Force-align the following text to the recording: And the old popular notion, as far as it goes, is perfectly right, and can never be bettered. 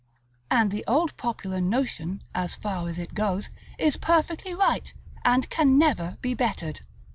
And 0.49 0.71
the 0.71 0.83
old 0.87 1.15
popular 1.15 1.61
notion, 1.61 2.23
as 2.33 2.55
far 2.55 2.89
as 2.89 2.97
it 2.97 3.13
goes, 3.13 3.51
is 3.77 3.97
perfectly 3.97 4.55
right, 4.55 4.91
and 5.23 5.47
can 5.51 5.77
never 5.77 6.17
be 6.23 6.33
bettered. 6.33 6.79